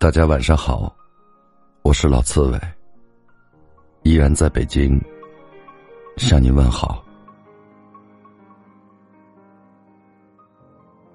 [0.00, 0.90] 大家晚上好，
[1.82, 2.58] 我是老刺猬，
[4.02, 4.98] 依然在北京
[6.16, 7.04] 向你问好。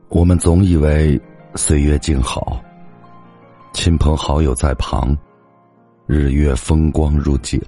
[0.10, 1.20] 我们总以为
[1.56, 2.64] 岁月静好，
[3.74, 5.18] 亲朋好友在旁，
[6.06, 7.60] 日月风光如景，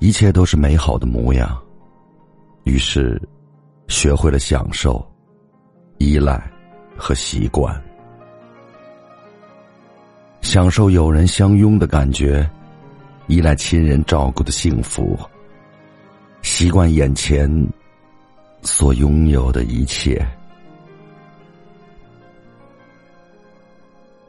[0.00, 1.58] 一切都是美好的模样。
[2.64, 3.18] 于是，
[3.88, 5.02] 学会了享受、
[5.96, 6.46] 依赖
[6.94, 7.85] 和习惯。
[10.56, 12.48] 享受有人相拥的感觉，
[13.26, 15.14] 依赖亲人照顾的幸福，
[16.40, 17.46] 习惯眼前
[18.62, 20.26] 所拥有的一切。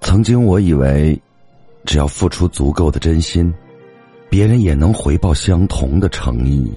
[0.02, 1.18] 曾经我以为，
[1.86, 3.54] 只要付出足够的真心，
[4.30, 6.70] 别人也能回报相同的诚意。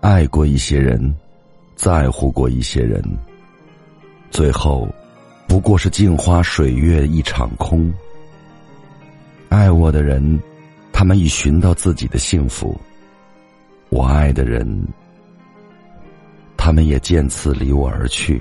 [0.00, 1.12] 爱过一些人，
[1.74, 3.02] 在乎过一些人，
[4.30, 4.86] 最后
[5.48, 7.92] 不过是镜花水月一场空。
[9.68, 10.42] 爱我的人，
[10.94, 12.74] 他们已寻到自己的幸福；
[13.90, 14.66] 我爱的人，
[16.56, 18.40] 他们也渐次离我而去，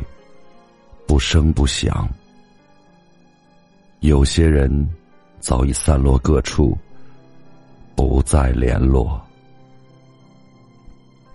[1.06, 2.08] 不声不响。
[4.00, 4.72] 有些人
[5.42, 6.78] 早已散落各处，
[7.94, 9.22] 不再联络。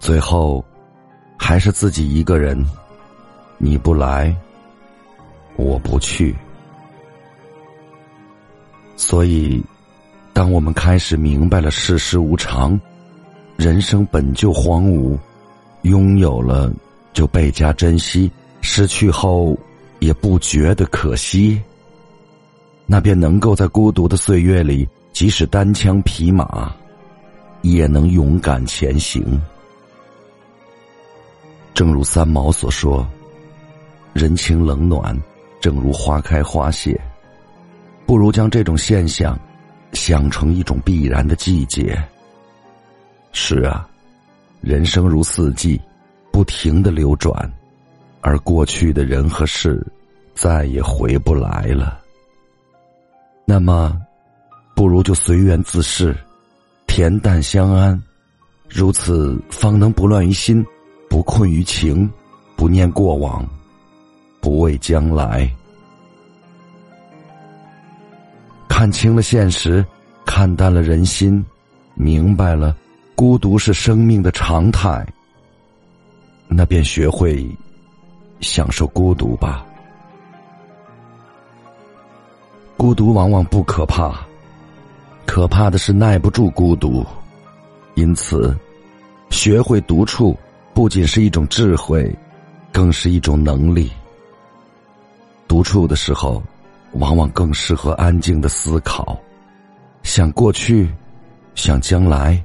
[0.00, 0.64] 最后，
[1.36, 2.64] 还是自己一个人，
[3.58, 4.34] 你不来，
[5.56, 6.34] 我不去。
[8.96, 9.62] 所以，
[10.32, 12.78] 当我们开始明白了世事无常，
[13.56, 15.18] 人生本就荒芜，
[15.82, 16.72] 拥有了
[17.12, 19.56] 就倍加珍惜，失去后
[19.98, 21.60] 也不觉得可惜，
[22.86, 26.74] 那便能够在孤独的岁月里，即使单枪匹马，
[27.60, 29.40] 也能勇敢前行。
[31.74, 33.06] 正如三毛所说
[34.12, 35.16] ：“人情冷暖，
[35.60, 36.98] 正如花开花谢。”
[38.06, 39.38] 不如将这种现象
[39.92, 42.02] 想成一种必然的季节。
[43.32, 43.88] 是啊，
[44.60, 45.80] 人生如四季，
[46.30, 47.50] 不停的流转，
[48.20, 49.84] 而过去的人和事
[50.34, 51.98] 再也回不来了。
[53.44, 53.98] 那么，
[54.74, 56.16] 不如就随缘自适，
[56.86, 58.00] 恬淡相安，
[58.68, 60.64] 如此方能不乱于心，
[61.08, 62.08] 不困于情，
[62.56, 63.46] 不念过往，
[64.40, 65.50] 不畏将来。
[68.82, 69.86] 看清了现实，
[70.26, 71.46] 看淡了人心，
[71.94, 72.76] 明白了
[73.14, 75.06] 孤独是生命的常态，
[76.48, 77.48] 那便学会
[78.40, 79.64] 享受孤独吧。
[82.76, 84.26] 孤独往往不可怕，
[85.26, 87.06] 可怕的是耐不住孤独。
[87.94, 88.52] 因此，
[89.30, 90.36] 学会独处
[90.74, 92.12] 不仅是一种智慧，
[92.72, 93.92] 更是一种能力。
[95.46, 96.42] 独处的时候。
[96.92, 99.18] 往往更适合安静的思考，
[100.02, 100.92] 想过去，
[101.54, 102.42] 想将来，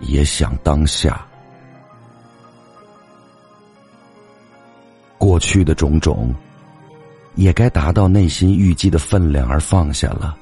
[0.00, 1.26] 也想当下。
[5.18, 6.32] 过去的种种，
[7.34, 10.36] 也该达到内心预计的分量而放下了；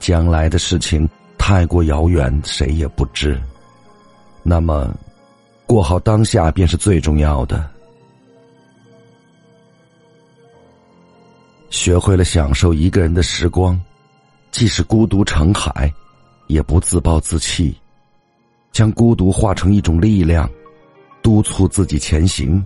[0.00, 3.40] 将来的事情太过遥远，谁也不知。
[4.42, 4.92] 那么，
[5.64, 7.69] 过好当下便是最重要的。
[11.70, 13.80] 学会了享受一个人的时光，
[14.50, 15.92] 即使孤独成海，
[16.48, 17.74] 也不自暴自弃，
[18.72, 20.50] 将孤独化成一种力量，
[21.22, 22.62] 督促自己前行。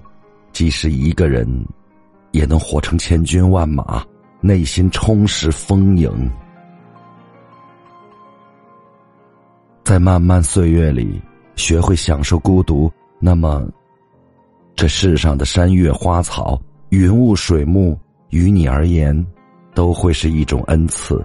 [0.52, 1.46] 即使一个人，
[2.30, 4.04] 也能活成千军万马，
[4.40, 6.30] 内心充实丰盈。
[9.82, 11.20] 在漫漫岁月里，
[11.56, 13.68] 学会享受孤独，那么，
[14.76, 17.98] 这世上的山岳花草、云雾水木。
[18.34, 19.24] 于你而言，
[19.74, 21.24] 都会是一种恩赐。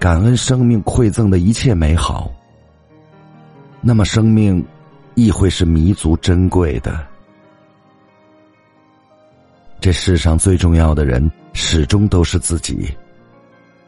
[0.00, 2.28] 感恩生命馈赠的一切美好，
[3.80, 4.62] 那么生命
[5.14, 7.06] 亦会是弥足珍贵的。
[9.78, 12.92] 这世上最重要的人，始终都是自己。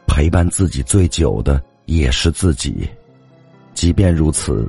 [0.07, 2.87] 陪伴自己最久的也是自己。
[3.73, 4.65] 即便如此，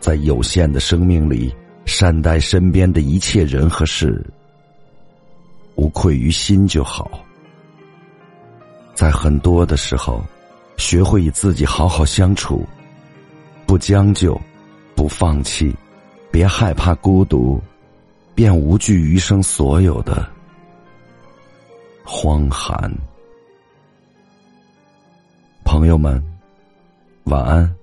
[0.00, 1.54] 在有限的生命里，
[1.84, 4.24] 善待身边的一切人和事。
[5.82, 7.10] 无愧于心就好。
[8.94, 10.22] 在很多的时候，
[10.76, 12.64] 学会与自己好好相处，
[13.66, 14.40] 不将就，
[14.94, 15.74] 不放弃，
[16.30, 17.60] 别害怕孤独，
[18.32, 20.24] 便无惧余生所有的
[22.04, 22.88] 荒寒。
[25.64, 26.22] 朋友们，
[27.24, 27.74] 晚安。